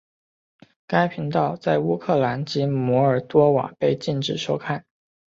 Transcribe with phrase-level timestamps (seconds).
[0.87, 4.83] 该频道在乌克兰及摩尔多瓦被禁止收看。